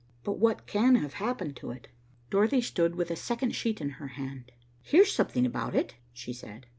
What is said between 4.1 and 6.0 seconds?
hand. "Here's something about it,"